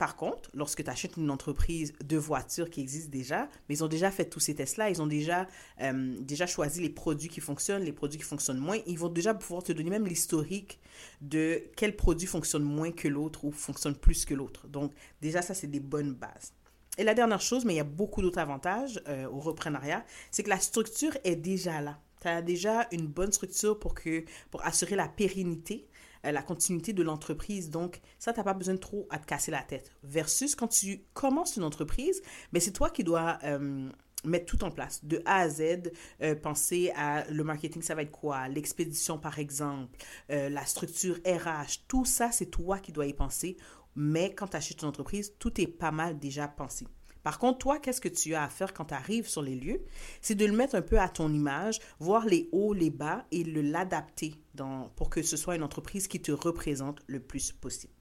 Par 0.00 0.16
contre, 0.16 0.48
lorsque 0.54 0.82
tu 0.82 0.88
achètes 0.88 1.18
une 1.18 1.30
entreprise 1.30 1.92
de 2.02 2.16
voitures 2.16 2.70
qui 2.70 2.80
existe 2.80 3.10
déjà, 3.10 3.50
mais 3.68 3.74
ils 3.74 3.84
ont 3.84 3.86
déjà 3.86 4.10
fait 4.10 4.24
tous 4.24 4.40
ces 4.40 4.54
tests-là, 4.54 4.88
ils 4.88 5.02
ont 5.02 5.06
déjà, 5.06 5.46
euh, 5.82 6.16
déjà 6.20 6.46
choisi 6.46 6.80
les 6.80 6.88
produits 6.88 7.28
qui 7.28 7.42
fonctionnent, 7.42 7.82
les 7.82 7.92
produits 7.92 8.18
qui 8.18 8.24
fonctionnent 8.24 8.60
moins, 8.60 8.78
ils 8.86 8.98
vont 8.98 9.10
déjà 9.10 9.34
pouvoir 9.34 9.62
te 9.62 9.72
donner 9.72 9.90
même 9.90 10.06
l'historique 10.06 10.80
de 11.20 11.62
quel 11.76 11.96
produit 11.96 12.26
fonctionne 12.26 12.62
moins 12.62 12.92
que 12.92 13.08
l'autre 13.08 13.44
ou 13.44 13.52
fonctionne 13.52 13.94
plus 13.94 14.24
que 14.24 14.32
l'autre. 14.32 14.68
Donc 14.68 14.94
déjà, 15.20 15.42
ça, 15.42 15.52
c'est 15.52 15.66
des 15.66 15.80
bonnes 15.80 16.14
bases. 16.14 16.54
Et 16.96 17.04
la 17.04 17.12
dernière 17.12 17.42
chose, 17.42 17.66
mais 17.66 17.74
il 17.74 17.76
y 17.76 17.80
a 17.80 17.84
beaucoup 17.84 18.22
d'autres 18.22 18.38
avantages 18.38 19.02
euh, 19.06 19.28
au 19.28 19.38
reprenariat, 19.38 20.02
c'est 20.30 20.42
que 20.42 20.48
la 20.48 20.60
structure 20.60 21.14
est 21.24 21.36
déjà 21.36 21.82
là. 21.82 22.00
Tu 22.22 22.28
as 22.28 22.40
déjà 22.40 22.88
une 22.90 23.06
bonne 23.06 23.32
structure 23.32 23.78
pour, 23.78 23.92
que, 23.92 24.24
pour 24.50 24.64
assurer 24.64 24.96
la 24.96 25.08
pérennité 25.08 25.89
la 26.22 26.42
continuité 26.42 26.92
de 26.92 27.02
l'entreprise. 27.02 27.70
Donc, 27.70 28.00
ça, 28.18 28.32
tu 28.32 28.40
n'as 28.40 28.44
pas 28.44 28.54
besoin 28.54 28.74
de 28.74 28.80
trop 28.80 29.06
à 29.10 29.18
te 29.18 29.26
casser 29.26 29.50
la 29.50 29.62
tête. 29.62 29.90
Versus 30.02 30.54
quand 30.54 30.68
tu 30.68 31.04
commences 31.14 31.56
une 31.56 31.64
entreprise, 31.64 32.20
mais 32.52 32.58
ben, 32.58 32.60
c'est 32.60 32.72
toi 32.72 32.90
qui 32.90 33.04
dois 33.04 33.38
euh, 33.44 33.88
mettre 34.24 34.46
tout 34.46 34.62
en 34.64 34.70
place, 34.70 35.04
de 35.04 35.22
A 35.24 35.38
à 35.38 35.48
Z, 35.48 35.92
euh, 36.22 36.34
penser 36.34 36.92
à 36.94 37.24
le 37.30 37.42
marketing, 37.44 37.82
ça 37.82 37.94
va 37.94 38.02
être 38.02 38.10
quoi, 38.10 38.48
l'expédition 38.48 39.18
par 39.18 39.38
exemple, 39.38 39.98
la 40.28 40.64
structure 40.66 41.16
RH, 41.26 41.86
tout 41.88 42.04
ça, 42.04 42.30
c'est 42.32 42.46
toi 42.46 42.78
qui 42.78 42.92
dois 42.92 43.06
y 43.06 43.14
penser. 43.14 43.56
Mais 43.96 44.34
quand 44.34 44.48
tu 44.48 44.56
achètes 44.56 44.82
une 44.82 44.88
entreprise, 44.88 45.34
tout 45.38 45.60
est 45.60 45.66
pas 45.66 45.90
mal 45.90 46.18
déjà 46.18 46.48
pensé. 46.48 46.86
Par 47.22 47.38
contre, 47.38 47.58
toi, 47.58 47.78
qu'est-ce 47.78 48.00
que 48.00 48.08
tu 48.08 48.34
as 48.34 48.44
à 48.44 48.48
faire 48.48 48.72
quand 48.72 48.86
tu 48.86 48.94
arrives 48.94 49.28
sur 49.28 49.42
les 49.42 49.54
lieux? 49.54 49.84
C'est 50.22 50.34
de 50.34 50.46
le 50.46 50.56
mettre 50.56 50.74
un 50.74 50.82
peu 50.82 50.98
à 50.98 51.08
ton 51.08 51.32
image, 51.32 51.78
voir 51.98 52.24
les 52.24 52.48
hauts, 52.52 52.72
les 52.72 52.90
bas 52.90 53.26
et 53.30 53.44
le 53.44 53.60
pour 54.96 55.10
que 55.10 55.22
ce 55.22 55.36
soit 55.36 55.56
une 55.56 55.62
entreprise 55.62 56.08
qui 56.08 56.20
te 56.20 56.32
représente 56.32 57.00
le 57.06 57.20
plus 57.20 57.52
possible. 57.52 57.92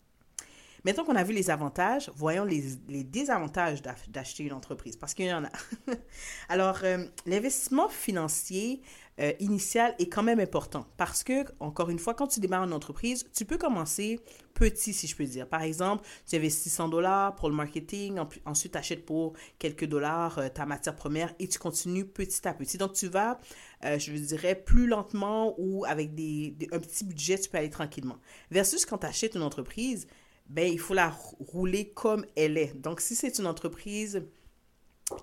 Maintenant 0.86 1.04
qu'on 1.04 1.16
a 1.16 1.24
vu 1.24 1.34
les 1.34 1.50
avantages, 1.50 2.10
voyons 2.16 2.46
les, 2.46 3.04
désavantages 3.04 3.82
d'acheter 4.08 4.44
une 4.44 4.54
entreprise, 4.54 4.96
parce 4.96 5.14
qu'il 5.14 5.26
y 5.26 5.34
en 5.34 5.44
a. 5.44 5.50
Alors, 6.50 6.80
euh, 6.84 7.06
l'investissement 7.26 7.90
financier 7.90 8.82
euh, 9.20 9.34
initial 9.40 9.96
est 10.00 10.08
quand 10.08 10.24
même 10.24 10.40
important, 10.40 10.86
parce 10.98 11.24
que, 11.24 11.46
encore 11.60 11.90
une 11.90 12.00
fois, 12.00 12.14
quand 12.14 12.28
tu 12.28 12.40
démarres 12.40 12.64
une 12.64 12.74
entreprise, 12.74 13.30
tu 13.34 13.46
peux 13.46 13.58
commencer 13.58 14.20
petit, 14.54 14.94
si 14.94 15.08
je 15.08 15.16
peux 15.16 15.26
dire. 15.26 15.48
Par 15.48 15.62
exemple, 15.62 16.06
tu 16.28 16.36
investis 16.36 16.72
100 16.72 16.90
dollars 16.90 17.36
pour 17.36 17.50
le 17.50 17.56
marketing, 17.56 18.20
ensuite 18.46 18.74
tu 18.74 18.78
achètes 18.78 19.06
pour 19.06 19.34
quelques 19.58 19.86
dollars 19.86 20.40
euh, 20.40 20.50
ta 20.50 20.66
matière 20.66 20.96
première 20.96 21.34
et 21.40 21.48
tu 21.48 21.60
continues 21.60 22.06
petit 22.06 22.48
à 22.48 22.54
petit. 22.54 22.78
Donc, 22.78 22.94
tu 22.94 23.08
vas, 23.08 23.40
je 23.84 24.12
dirais, 24.14 24.56
plus 24.56 24.88
lentement 24.88 25.56
ou 25.58 25.86
avec 25.86 26.10
un 26.10 26.80
petit 26.80 27.06
budget, 27.06 27.40
tu 27.40 27.50
peux 27.50 27.58
aller 27.58 27.70
tranquillement. 27.70 28.18
Versus 28.52 28.86
quand 28.86 29.00
tu 29.00 29.08
achètes 29.08 29.36
une 29.36 29.44
entreprise, 29.44 30.08
ben, 30.50 30.72
il 30.72 30.80
faut 30.80 30.94
la 30.94 31.14
rouler 31.40 31.90
comme 31.90 32.26
elle 32.36 32.58
est. 32.58 32.76
Donc, 32.76 33.02
si 33.02 33.16
c'est 33.16 33.38
une 33.38 33.48
entreprise 33.48 34.24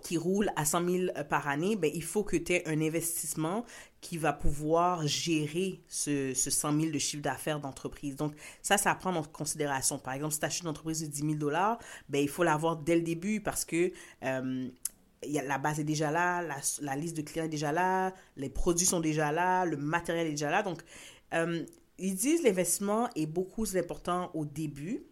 qui 0.03 0.17
roule 0.17 0.51
à 0.57 0.65
100 0.65 0.89
000 0.89 1.05
euh, 1.17 1.25
par 1.25 1.49
année, 1.49 1.77
ben, 1.77 1.91
il 1.95 2.03
faut 2.03 2.25
que 2.25 2.37
tu 2.37 2.53
aies 2.53 2.69
un 2.69 2.81
investissement 2.81 3.65
qui 4.01 4.19
va 4.19 4.33
pouvoir 4.33 5.07
gérer 5.07 5.81
ce, 5.89 6.33
ce 6.35 6.51
100 6.51 6.81
000 6.81 6.93
de 6.93 6.99
chiffre 6.99 7.23
d'affaires 7.23 7.61
d'entreprise. 7.61 8.17
Donc, 8.17 8.35
ça, 8.63 8.79
ça 8.79 8.93
à 8.93 8.95
prendre 8.95 9.19
en 9.19 9.25
considération. 9.25 9.99
Par 9.99 10.15
exemple, 10.15 10.35
si 10.35 10.41
tu 10.41 10.47
achètes 10.47 10.63
une 10.63 10.69
entreprise 10.69 11.01
de 11.01 11.07
10 11.07 11.21
000 11.21 11.35
dollars, 11.35 11.79
ben, 12.09 12.21
il 12.21 12.29
faut 12.29 12.45
l'avoir 12.45 12.77
dès 12.77 12.97
le 12.97 13.03
début 13.03 13.41
parce 13.41 13.65
que 13.65 13.93
euh, 14.25 14.69
la 15.23 15.59
base 15.59 15.81
est 15.81 15.85
déjà 15.85 16.11
là, 16.11 16.43
la, 16.81 16.97
liste 16.97 17.17
de 17.17 17.23
clients 17.23 17.45
est 17.45 17.49
déjà 17.49 17.73
là, 17.73 18.13
les 18.37 18.51
produits 18.51 18.87
sont 18.87 19.01
déjà 19.01 19.33
là, 19.33 19.65
le 19.65 19.77
matériel 19.77 20.27
est 20.27 20.31
déjà 20.31 20.51
là. 20.51 20.63
Donc, 20.63 20.83
euh, 21.35 21.65
ils 21.99 22.15
disent 22.15 22.43
l'investissement 22.43 23.09
est 23.17 23.27
beaucoup 23.27 23.67
important 23.77 24.31
au 24.35 24.45
début, 24.45 25.05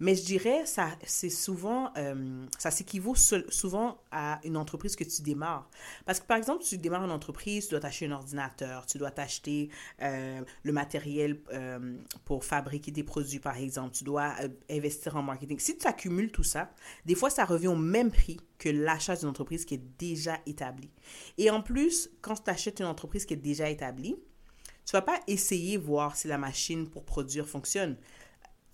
Mais 0.00 0.14
je 0.14 0.24
dirais, 0.24 0.64
ça, 0.64 0.88
c'est 1.04 1.28
souvent, 1.28 1.92
euh, 1.98 2.46
ça 2.58 2.70
s'équivaut 2.70 3.14
souvent 3.14 3.98
à 4.10 4.40
une 4.44 4.56
entreprise 4.56 4.96
que 4.96 5.04
tu 5.04 5.20
démarres. 5.20 5.68
Parce 6.06 6.20
que, 6.20 6.26
par 6.26 6.38
exemple, 6.38 6.64
tu 6.64 6.78
démarres 6.78 7.04
une 7.04 7.10
entreprise, 7.10 7.66
tu 7.66 7.72
dois 7.72 7.80
t'acheter 7.80 8.06
un 8.06 8.12
ordinateur, 8.12 8.86
tu 8.86 8.96
dois 8.96 9.10
t'acheter 9.10 9.68
euh, 10.00 10.40
le 10.62 10.72
matériel 10.72 11.40
euh, 11.52 11.98
pour 12.24 12.46
fabriquer 12.46 12.90
des 12.90 13.04
produits, 13.04 13.40
par 13.40 13.58
exemple, 13.58 13.94
tu 13.94 14.04
dois 14.04 14.34
investir 14.70 15.16
en 15.16 15.22
marketing. 15.22 15.58
Si 15.58 15.76
tu 15.76 15.86
accumules 15.86 16.32
tout 16.32 16.44
ça, 16.44 16.72
des 17.04 17.14
fois, 17.14 17.28
ça 17.28 17.44
revient 17.44 17.68
au 17.68 17.76
même 17.76 18.10
prix 18.10 18.38
que 18.56 18.70
l'achat 18.70 19.16
d'une 19.16 19.28
entreprise 19.28 19.66
qui 19.66 19.74
est 19.74 19.98
déjà 19.98 20.38
établie. 20.46 20.90
Et 21.36 21.50
en 21.50 21.60
plus, 21.60 22.10
quand 22.22 22.42
tu 22.42 22.50
achètes 22.50 22.80
une 22.80 22.86
entreprise 22.86 23.26
qui 23.26 23.34
est 23.34 23.36
déjà 23.36 23.68
établie, 23.68 24.16
tu 24.86 24.92
vas 24.92 25.02
pas 25.02 25.20
essayer 25.26 25.76
voir 25.76 26.16
si 26.16 26.26
la 26.26 26.38
machine 26.38 26.88
pour 26.88 27.04
produire 27.04 27.46
fonctionne 27.46 27.96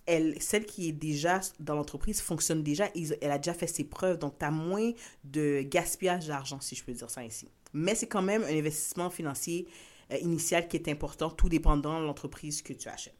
elle, 0.06 0.40
celle 0.40 0.64
qui 0.64 0.88
est 0.88 0.92
déjà 0.92 1.40
dans 1.60 1.75
l'entreprise 1.75 2.20
fonctionne 2.20 2.62
déjà, 2.62 2.88
elle 3.20 3.30
a 3.30 3.38
déjà 3.38 3.54
fait 3.54 3.66
ses 3.66 3.84
preuves, 3.84 4.18
donc 4.18 4.38
tu 4.38 4.44
as 4.44 4.50
moins 4.50 4.92
de 5.25 5.62
gaspillage 5.62 6.26
d'argent, 6.26 6.60
si 6.60 6.75
je 6.75 6.84
peux 6.84 6.92
dire 6.92 7.10
ça 7.10 7.25
ici. 7.25 7.48
Mais 7.72 7.94
c'est 7.94 8.06
quand 8.06 8.22
même 8.22 8.42
un 8.44 8.56
investissement 8.56 9.10
financier 9.10 9.66
euh, 10.12 10.18
initial 10.18 10.68
qui 10.68 10.76
est 10.76 10.88
important, 10.88 11.30
tout 11.30 11.48
dépendant 11.48 12.00
de 12.00 12.06
l'entreprise 12.06 12.62
que 12.62 12.72
tu 12.72 12.88
achètes. 12.88 13.16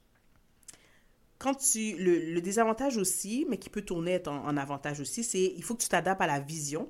Quand 1.39 1.55
tu, 1.55 1.97
le, 1.99 2.41
désavantage 2.41 2.97
aussi, 2.97 3.47
mais 3.49 3.59
qui 3.59 3.69
peut 3.69 3.83
tourner 3.83 4.23
en, 4.27 4.37
en 4.37 4.57
avantage 4.57 5.01
aussi, 5.01 5.23
c'est 5.23 5.53
il 5.55 5.63
faut 5.63 5.75
que 5.75 5.83
tu 5.83 5.89
t'adaptes 5.89 6.23
à 6.23 6.27
la 6.27 6.41
vision 6.41 6.89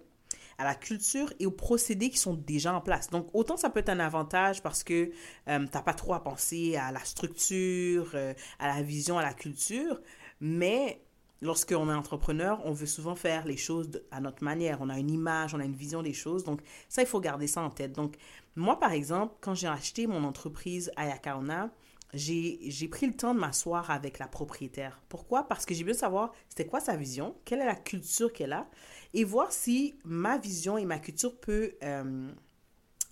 à 0.58 0.64
la 0.64 0.74
culture 0.74 1.32
et 1.38 1.46
aux 1.46 1.50
procédés 1.50 2.10
qui 2.10 2.18
sont 2.18 2.34
déjà 2.34 2.74
en 2.74 2.80
place. 2.80 3.10
Donc, 3.10 3.28
autant 3.34 3.56
ça 3.56 3.70
peut 3.70 3.80
être 3.80 3.88
un 3.88 4.00
avantage 4.00 4.62
parce 4.62 4.82
que 4.82 5.10
euh, 5.48 5.58
tu 5.58 5.70
n'as 5.72 5.82
pas 5.82 5.94
trop 5.94 6.14
à 6.14 6.22
penser 6.22 6.76
à 6.76 6.92
la 6.92 7.04
structure, 7.04 8.10
euh, 8.14 8.34
à 8.58 8.68
la 8.68 8.82
vision, 8.82 9.18
à 9.18 9.22
la 9.22 9.34
culture, 9.34 10.00
mais 10.40 11.02
lorsqu'on 11.42 11.90
est 11.90 11.94
entrepreneur, 11.94 12.60
on 12.64 12.72
veut 12.72 12.86
souvent 12.86 13.14
faire 13.14 13.46
les 13.46 13.56
choses 13.56 14.02
à 14.10 14.20
notre 14.20 14.42
manière. 14.42 14.78
On 14.80 14.88
a 14.88 14.98
une 14.98 15.10
image, 15.10 15.54
on 15.54 15.60
a 15.60 15.64
une 15.64 15.74
vision 15.74 16.02
des 16.02 16.14
choses. 16.14 16.44
Donc, 16.44 16.60
ça, 16.88 17.02
il 17.02 17.08
faut 17.08 17.20
garder 17.20 17.46
ça 17.46 17.62
en 17.62 17.70
tête. 17.70 17.92
Donc, 17.92 18.16
moi, 18.54 18.78
par 18.78 18.92
exemple, 18.92 19.34
quand 19.40 19.54
j'ai 19.54 19.68
acheté 19.68 20.06
mon 20.06 20.24
entreprise 20.24 20.90
Ayakaona, 20.96 21.70
j'ai 22.14 22.88
pris 22.88 23.06
le 23.06 23.14
temps 23.14 23.34
de 23.34 23.40
m'asseoir 23.40 23.90
avec 23.90 24.18
la 24.18 24.28
propriétaire. 24.28 25.00
Pourquoi? 25.08 25.48
Parce 25.48 25.66
que 25.66 25.74
j'ai 25.74 25.84
besoin 25.84 25.96
de 25.96 26.00
savoir 26.00 26.32
c'était 26.48 26.66
quoi 26.66 26.80
sa 26.80 26.96
vision, 26.96 27.36
quelle 27.44 27.60
est 27.60 27.66
la 27.66 27.74
culture 27.74 28.32
qu'elle 28.32 28.52
a 28.52 28.68
et 29.14 29.24
voir 29.24 29.52
si 29.52 29.98
ma 30.04 30.38
vision 30.38 30.78
et 30.78 30.84
ma 30.84 30.98
culture 30.98 31.38
peuvent 31.38 31.72
euh, 31.82 32.30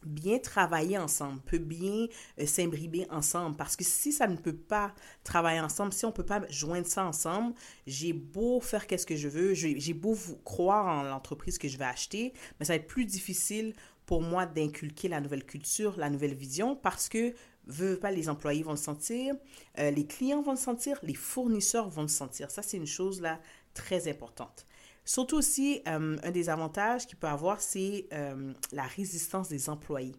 bien 0.05 0.39
travailler 0.39 0.99
ensemble, 0.99 1.41
peut 1.41 1.59
bien 1.59 2.07
euh, 2.39 2.47
s'imbriber 2.47 3.07
ensemble. 3.11 3.57
Parce 3.57 3.77
que 3.77 3.85
si 3.85 4.13
ça 4.13 4.27
ne 4.27 4.37
peut 4.37 4.57
pas 4.57 4.95
travailler 5.23 5.61
ensemble, 5.61 5.93
si 5.93 6.05
on 6.05 6.09
ne 6.09 6.15
peut 6.15 6.25
pas 6.25 6.43
joindre 6.49 6.87
ça 6.87 7.05
ensemble, 7.05 7.55
j'ai 7.87 8.13
beau 8.13 8.61
faire 8.61 8.87
qu'est-ce 8.87 9.07
que 9.07 9.17
je 9.17 9.29
veux, 9.29 9.55
j'ai 9.55 9.95
beau 9.95 10.17
croire 10.45 10.87
en 10.87 11.03
l'entreprise 11.03 11.59
que 11.59 11.69
je 11.69 11.79
vais 11.79 11.85
acheter, 11.85 12.33
mais 12.59 12.67
ça 12.67 12.75
va 12.75 12.77
être 12.77 12.87
plus 12.87 13.07
difficile 13.07 13.75
pour 14.07 14.21
moi 14.21 14.45
d'inculquer 14.45 15.09
la 15.09 15.21
nouvelle 15.21 15.45
culture, 15.45 15.97
la 15.97 16.11
nouvelle 16.11 16.35
vision, 16.35 16.77
parce 16.77 17.09
que 17.09 17.35
veux 17.67 17.99
pas, 17.99 18.11
les 18.11 18.29
employés 18.29 18.63
vont 18.63 18.73
le 18.73 18.77
sentir, 18.77 19.35
euh, 19.79 19.91
les 19.91 20.07
clients 20.07 20.43
vont 20.43 20.53
le 20.53 20.57
sentir, 20.57 20.99
les 21.03 21.15
fournisseurs 21.15 21.89
vont 21.89 22.03
le 22.03 22.09
sentir. 22.09 22.51
Ça, 22.51 22.63
c'est 22.63 22.77
une 22.77 22.87
chose 22.87 23.21
là 23.21 23.41
très 23.75 24.09
importante. 24.09 24.67
Surtout 25.05 25.37
aussi, 25.37 25.83
euh, 25.87 26.17
un 26.23 26.31
des 26.31 26.49
avantages 26.49 27.07
qu'il 27.07 27.19
peut 27.19 27.27
avoir, 27.27 27.61
c'est 27.61 28.07
euh, 28.13 28.53
la 28.73 28.85
résistance 28.85 29.49
des 29.49 29.69
employés. 29.69 30.17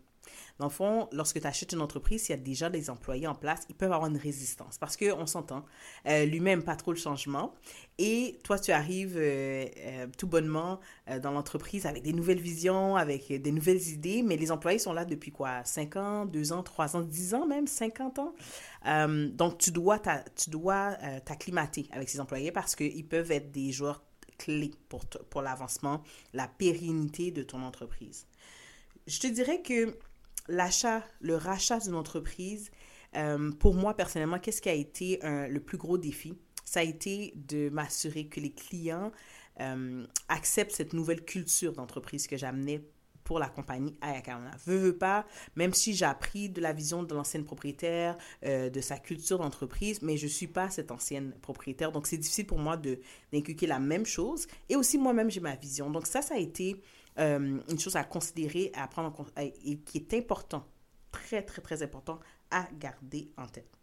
Dans 0.59 0.65
le 0.65 0.71
fond, 0.71 1.07
lorsque 1.11 1.39
tu 1.39 1.47
achètes 1.47 1.73
une 1.73 1.81
entreprise, 1.81 2.23
s'il 2.23 2.35
y 2.35 2.39
a 2.39 2.41
déjà 2.41 2.69
des 2.69 2.89
employés 2.89 3.27
en 3.27 3.35
place, 3.35 3.61
ils 3.69 3.75
peuvent 3.75 3.91
avoir 3.91 4.09
une 4.09 4.17
résistance 4.17 4.77
parce 4.77 4.97
qu'on 4.97 5.25
s'entend, 5.25 5.65
euh, 6.07 6.25
lui-même 6.25 6.63
pas 6.63 6.75
trop 6.75 6.91
le 6.91 6.97
changement. 6.97 7.53
Et 7.97 8.39
toi, 8.43 8.59
tu 8.59 8.71
arrives 8.71 9.19
tout 10.17 10.27
bonnement 10.27 10.79
dans 11.21 11.31
l'entreprise 11.31 11.85
avec 11.85 12.03
des 12.03 12.11
nouvelles 12.11 12.41
visions, 12.41 12.97
avec 12.97 13.31
des 13.31 13.51
nouvelles 13.51 13.87
idées, 13.87 14.21
mais 14.21 14.35
les 14.35 14.51
employés 14.51 14.79
sont 14.79 14.91
là 14.91 15.05
depuis 15.05 15.31
quoi 15.31 15.63
5 15.63 15.95
ans, 15.95 16.25
2 16.25 16.51
ans, 16.51 16.61
3 16.61 16.97
ans, 16.97 17.01
10 17.01 17.33
ans 17.35 17.45
même, 17.45 17.67
50 17.67 18.19
ans? 18.19 18.33
donc, 19.33 19.57
tu 19.57 19.71
dois 19.71 19.99
t'acclimater 21.23 21.87
avec 21.91 22.09
ces 22.09 22.19
employés 22.19 22.51
parce 22.51 22.75
qu'ils 22.75 23.07
peuvent 23.07 23.31
être 23.31 23.51
des 23.51 23.71
joueurs 23.71 24.01
clé 24.37 24.71
pour, 24.89 25.05
pour 25.29 25.41
l'avancement, 25.41 26.03
la 26.33 26.47
pérennité 26.47 27.31
de 27.31 27.43
ton 27.43 27.61
entreprise. 27.61 28.27
Je 29.07 29.19
te 29.19 29.27
dirais 29.27 29.61
que 29.61 29.97
l'achat, 30.47 31.03
le 31.19 31.35
rachat 31.35 31.79
d'une 31.79 31.95
entreprise, 31.95 32.71
euh, 33.15 33.51
pour 33.51 33.75
moi 33.75 33.95
personnellement, 33.95 34.39
qu'est-ce 34.39 34.61
qui 34.61 34.69
a 34.69 34.73
été 34.73 35.19
le 35.23 35.59
plus 35.59 35.77
gros 35.77 35.97
défi? 35.97 36.33
Ça 36.65 36.79
a 36.79 36.83
été 36.83 37.33
de 37.35 37.69
m'assurer 37.69 38.25
que 38.25 38.39
les 38.39 38.51
clients 38.51 39.11
euh, 39.61 40.05
acceptent 40.27 40.73
cette 40.73 40.91
nouvelle 40.91 41.23
culture 41.23 41.71
d'entreprise 41.71 42.27
que 42.27 42.35
j'amenais 42.35 42.81
pour 43.23 43.39
la 43.39 43.47
compagnie 43.47 43.95
Ayakana. 44.01 44.51
Veux, 44.65 44.77
veux 44.77 44.97
pas, 44.97 45.25
même 45.55 45.73
si 45.73 45.93
j'ai 45.93 46.05
appris 46.05 46.49
de 46.49 46.61
la 46.61 46.73
vision 46.73 47.03
de 47.03 47.15
l'ancienne 47.15 47.45
propriétaire, 47.45 48.17
euh, 48.43 48.69
de 48.69 48.81
sa 48.81 48.97
culture 48.97 49.39
d'entreprise, 49.39 50.01
mais 50.01 50.17
je 50.17 50.27
suis 50.27 50.47
pas 50.47 50.69
cette 50.69 50.91
ancienne 50.91 51.33
propriétaire. 51.41 51.91
Donc, 51.91 52.05
c'est 52.05 52.17
difficile 52.17 52.45
pour 52.45 52.59
moi 52.59 52.77
d'inculquer 52.77 53.65
la 53.65 53.79
même 53.79 54.05
chose. 54.05 54.45
Et 54.69 54.75
aussi, 54.75 54.97
moi-même, 54.97 55.31
j'ai 55.31 55.39
ma 55.39 55.55
vision. 55.55 55.89
Donc, 55.89 56.05
ça, 56.05 56.21
ça 56.21 56.35
a 56.35 56.37
été 56.37 56.81
euh, 57.19 57.59
une 57.69 57.79
chose 57.79 57.95
à 57.95 58.03
considérer, 58.03 58.71
à 58.75 58.87
prendre 58.87 59.09
en 59.09 59.11
compte, 59.11 59.31
et 59.39 59.79
qui 59.79 59.97
est 59.97 60.13
important, 60.13 60.65
très, 61.11 61.41
très, 61.41 61.61
très 61.61 61.83
important 61.83 62.19
à 62.51 62.67
garder 62.79 63.31
en 63.37 63.47
tête. 63.47 63.75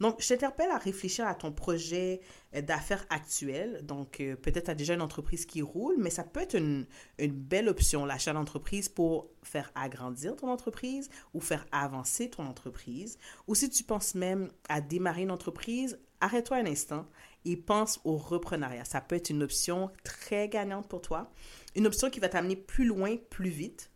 Donc, 0.00 0.20
je 0.20 0.28
t'interpelle 0.28 0.70
à 0.70 0.78
réfléchir 0.78 1.26
à 1.26 1.34
ton 1.34 1.52
projet 1.52 2.20
euh, 2.54 2.62
d'affaires 2.62 3.04
actuel. 3.10 3.84
Donc, 3.84 4.20
euh, 4.20 4.36
peut-être 4.36 4.66
tu 4.66 4.70
as 4.70 4.74
déjà 4.74 4.94
une 4.94 5.02
entreprise 5.02 5.46
qui 5.46 5.62
roule, 5.62 5.96
mais 5.98 6.10
ça 6.10 6.24
peut 6.24 6.40
être 6.40 6.54
une, 6.54 6.86
une 7.18 7.32
belle 7.32 7.68
option, 7.68 8.04
l'achat 8.04 8.32
d'entreprise, 8.32 8.88
pour 8.88 9.28
faire 9.42 9.70
agrandir 9.74 10.36
ton 10.36 10.48
entreprise 10.48 11.08
ou 11.34 11.40
faire 11.40 11.66
avancer 11.72 12.30
ton 12.30 12.44
entreprise. 12.46 13.18
Ou 13.46 13.54
si 13.54 13.70
tu 13.70 13.84
penses 13.84 14.14
même 14.14 14.50
à 14.68 14.80
démarrer 14.80 15.22
une 15.22 15.30
entreprise, 15.30 15.98
arrête-toi 16.20 16.58
un 16.58 16.66
instant 16.66 17.06
et 17.44 17.56
pense 17.56 18.00
au 18.04 18.16
reprenariat. 18.16 18.84
Ça 18.84 19.00
peut 19.00 19.16
être 19.16 19.30
une 19.30 19.42
option 19.42 19.90
très 20.04 20.48
gagnante 20.48 20.88
pour 20.88 21.00
toi, 21.00 21.30
une 21.76 21.86
option 21.86 22.10
qui 22.10 22.20
va 22.20 22.28
t'amener 22.28 22.56
plus 22.56 22.86
loin, 22.86 23.16
plus 23.30 23.50
vite, 23.50 23.90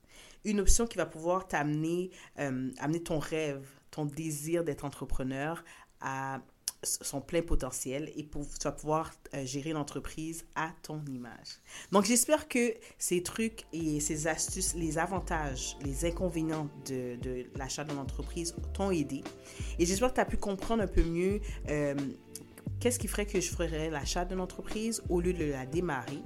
une 0.45 0.61
option 0.61 0.87
qui 0.87 0.97
va 0.97 1.07
pouvoir 1.07 1.49
t'amener, 1.49 2.11
euh, 2.38 2.71
amener 2.79 3.02
ton 3.02 3.19
rêve, 3.19 3.67
ton 3.91 4.05
désir 4.05 4.64
d'être 4.64 4.85
entrepreneur 4.85 5.62
à 6.00 6.41
son 6.85 7.21
plein 7.21 7.43
potentiel 7.43 8.11
et 8.17 8.25
pour, 8.25 8.47
tu 8.59 8.69
pouvoir 8.73 9.12
euh, 9.35 9.45
gérer 9.45 9.73
l'entreprise 9.73 10.45
à 10.57 10.73
ton 10.83 11.00
image. 11.07 11.61
Donc, 11.93 12.05
j'espère 12.05 12.49
que 12.49 12.75
ces 12.99 13.23
trucs 13.23 13.64
et 13.73 14.00
ces 14.00 14.26
astuces, 14.26 14.75
les 14.75 14.99
avantages, 14.99 15.76
les 15.85 16.05
inconvénients 16.05 16.69
de, 16.87 17.17
de 17.23 17.47
l'achat 17.57 17.85
d'une 17.85 17.99
entreprise 17.99 18.55
t'ont 18.75 18.91
aidé. 18.91 19.23
Et 19.79 19.87
j'espère 19.87 20.11
que 20.11 20.17
tu 20.17 20.21
as 20.21 20.26
pu 20.26 20.37
comprendre 20.37 20.83
un 20.83 20.88
peu 20.88 21.05
mieux 21.05 21.41
euh, 21.69 21.95
qu'est-ce 22.83 22.99
qui 22.99 23.07
ferait 23.07 23.27
que 23.27 23.41
je 23.41 23.49
ferais 23.49 23.91
l'achat 23.91 24.25
d'une 24.25 24.41
entreprise 24.41 25.05
au 25.09 25.21
lieu 25.21 25.33
de 25.33 25.45
la 25.45 25.67
démarrer? 25.67 26.19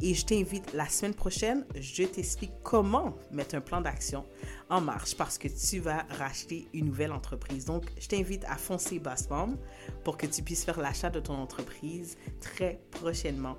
Et 0.00 0.14
je 0.14 0.24
t'invite 0.24 0.72
la 0.72 0.88
semaine 0.88 1.14
prochaine, 1.14 1.66
je 1.74 2.04
t'explique 2.04 2.52
comment 2.62 3.16
mettre 3.32 3.56
un 3.56 3.60
plan 3.60 3.80
d'action 3.80 4.24
en 4.70 4.80
marche 4.80 5.16
parce 5.16 5.36
que 5.36 5.48
tu 5.48 5.80
vas 5.80 6.06
racheter 6.16 6.68
une 6.72 6.86
nouvelle 6.86 7.10
entreprise. 7.10 7.64
Donc, 7.64 7.86
je 7.98 8.06
t'invite 8.06 8.44
à 8.44 8.56
foncer 8.56 9.00
Bassbomb 9.00 9.56
pour 10.04 10.16
que 10.16 10.26
tu 10.26 10.42
puisses 10.42 10.64
faire 10.64 10.78
l'achat 10.78 11.10
de 11.10 11.18
ton 11.18 11.34
entreprise 11.34 12.16
très 12.40 12.78
prochainement. 12.92 13.56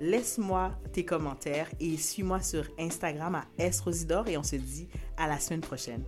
Laisse-moi 0.00 0.72
tes 0.94 1.04
commentaires 1.04 1.68
et 1.78 1.98
suis-moi 1.98 2.40
sur 2.40 2.64
Instagram 2.78 3.34
à 3.34 3.44
esrosidor 3.58 4.28
et 4.28 4.38
on 4.38 4.42
se 4.42 4.56
dit 4.56 4.88
à 5.18 5.28
la 5.28 5.38
semaine 5.38 5.60
prochaine. 5.60 6.04